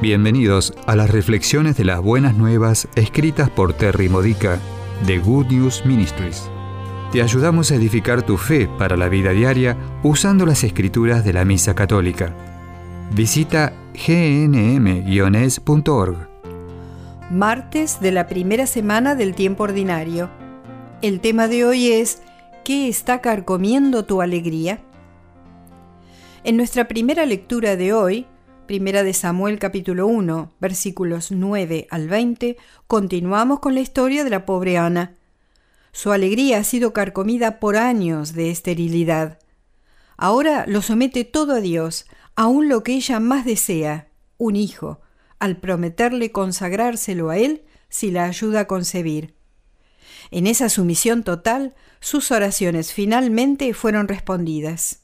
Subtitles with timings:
[0.00, 4.58] Bienvenidos a las reflexiones de las buenas nuevas escritas por Terry Modica
[5.06, 6.48] de Good News Ministries.
[7.12, 11.44] Te ayudamos a edificar tu fe para la vida diaria usando las escrituras de la
[11.44, 12.34] Misa Católica.
[13.12, 15.36] Visita gnm-es.org.
[17.30, 20.30] Martes de la primera semana del tiempo ordinario.
[21.02, 22.22] El tema de hoy es
[22.64, 24.80] ¿Qué está carcomiendo tu alegría?
[26.42, 28.26] En nuestra primera lectura de hoy,
[28.70, 32.56] Primera de Samuel capítulo 1, versículos 9 al 20,
[32.86, 35.16] continuamos con la historia de la pobre Ana.
[35.90, 39.40] Su alegría ha sido carcomida por años de esterilidad.
[40.16, 42.06] Ahora lo somete todo a Dios,
[42.36, 44.06] aun lo que ella más desea,
[44.38, 45.00] un hijo,
[45.40, 49.34] al prometerle consagrárselo a Él si la ayuda a concebir.
[50.30, 55.00] En esa sumisión total, sus oraciones finalmente fueron respondidas.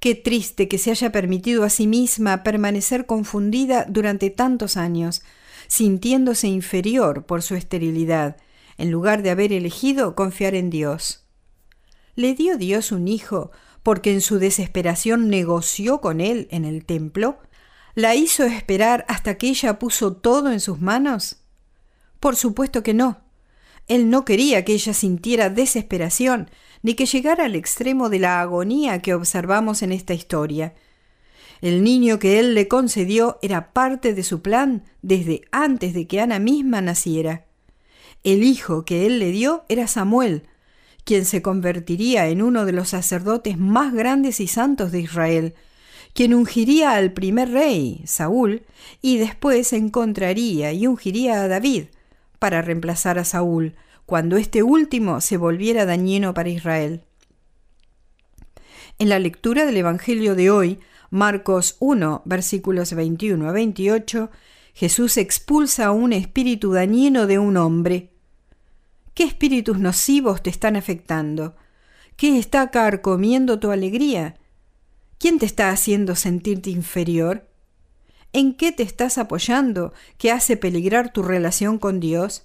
[0.00, 5.22] Qué triste que se haya permitido a sí misma permanecer confundida durante tantos años,
[5.66, 8.36] sintiéndose inferior por su esterilidad,
[8.76, 11.24] en lugar de haber elegido confiar en Dios.
[12.14, 13.50] ¿Le dio Dios un hijo
[13.82, 17.38] porque en su desesperación negoció con él en el templo?
[17.94, 21.38] ¿La hizo esperar hasta que ella puso todo en sus manos?
[22.20, 23.27] Por supuesto que no.
[23.88, 26.50] Él no quería que ella sintiera desesperación,
[26.82, 30.74] ni que llegara al extremo de la agonía que observamos en esta historia.
[31.60, 36.20] El niño que él le concedió era parte de su plan desde antes de que
[36.20, 37.46] Ana misma naciera.
[38.22, 40.44] El hijo que él le dio era Samuel,
[41.04, 45.54] quien se convertiría en uno de los sacerdotes más grandes y santos de Israel,
[46.12, 48.62] quien ungiría al primer rey, Saúl,
[49.00, 51.84] y después encontraría y ungiría a David,
[52.38, 53.74] para reemplazar a Saúl,
[54.06, 57.02] cuando este último se volviera dañino para Israel.
[58.98, 60.78] En la lectura del Evangelio de hoy,
[61.10, 64.30] Marcos 1, versículos 21 a 28,
[64.74, 68.10] Jesús expulsa a un espíritu dañino de un hombre.
[69.14, 71.56] ¿Qué espíritus nocivos te están afectando?
[72.16, 74.36] ¿Qué está carcomiendo tu alegría?
[75.18, 77.47] ¿Quién te está haciendo sentirte inferior?
[78.32, 82.44] ¿En qué te estás apoyando que hace peligrar tu relación con Dios?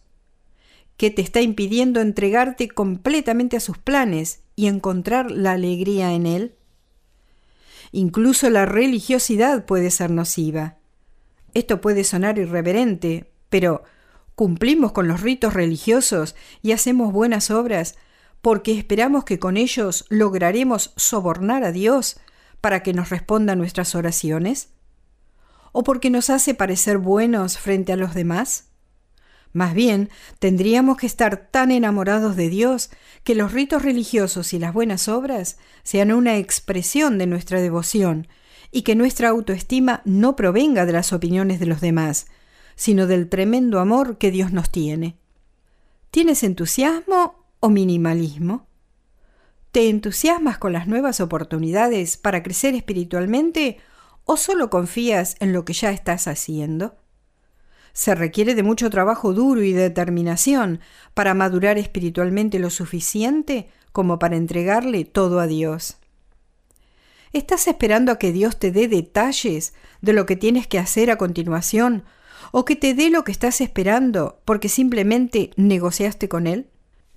[0.98, 6.56] ¿Qué te está impidiendo entregarte completamente a sus planes y encontrar la alegría en Él?
[7.92, 10.78] Incluso la religiosidad puede ser nociva.
[11.54, 13.84] Esto puede sonar irreverente, pero
[14.36, 17.96] cumplimos con los ritos religiosos y hacemos buenas obras
[18.42, 22.20] porque esperamos que con ellos lograremos sobornar a Dios
[22.62, 24.73] para que nos responda nuestras oraciones
[25.74, 28.70] o porque nos hace parecer buenos frente a los demás?
[29.52, 32.90] Más bien, tendríamos que estar tan enamorados de Dios
[33.24, 38.28] que los ritos religiosos y las buenas obras sean una expresión de nuestra devoción
[38.72, 42.26] y que nuestra autoestima no provenga de las opiniones de los demás,
[42.76, 45.18] sino del tremendo amor que Dios nos tiene.
[46.10, 48.66] ¿Tienes entusiasmo o minimalismo?
[49.72, 53.78] ¿Te entusiasmas con las nuevas oportunidades para crecer espiritualmente
[54.26, 56.96] o solo confías en lo que ya estás haciendo?
[57.94, 60.80] Se requiere de mucho trabajo duro y determinación
[61.14, 65.98] para madurar espiritualmente lo suficiente como para entregarle todo a Dios.
[67.34, 71.18] ¿Estás esperando a que Dios te dé detalles de lo que tienes que hacer a
[71.18, 72.04] continuación
[72.52, 76.68] o que te dé lo que estás esperando porque simplemente negociaste con Él?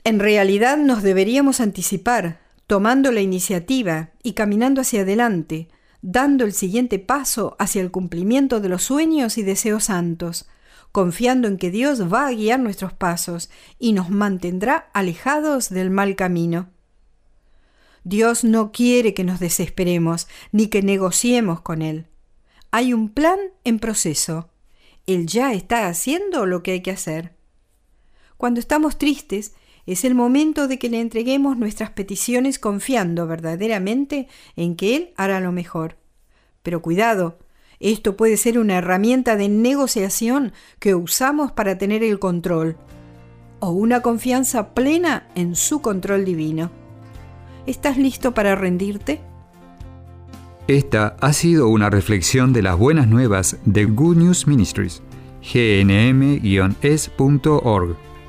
[0.05, 5.69] En realidad nos deberíamos anticipar, tomando la iniciativa y caminando hacia adelante,
[6.09, 10.47] dando el siguiente paso hacia el cumplimiento de los sueños y deseos santos,
[10.93, 13.51] confiando en que Dios va a guiar nuestros pasos
[13.81, 16.69] y nos mantendrá alejados del mal camino.
[18.05, 22.07] Dios no quiere que nos desesperemos ni que negociemos con Él.
[22.71, 24.49] Hay un plan en proceso.
[25.07, 27.35] Él ya está haciendo lo que hay que hacer.
[28.37, 29.55] Cuando estamos tristes,
[29.87, 35.41] es el momento de que le entreguemos nuestras peticiones confiando verdaderamente en que Él hará
[35.41, 35.97] lo mejor.
[36.63, 37.39] Pero cuidado,
[37.79, 42.77] esto puede ser una herramienta de negociación que usamos para tener el control
[43.61, 46.71] o una confianza plena en su control divino.
[47.67, 49.21] ¿Estás listo para rendirte?
[50.69, 55.01] Esta ha sido una reflexión de las buenas nuevas de Good News Ministries,
[55.43, 56.37] gnm-es.org.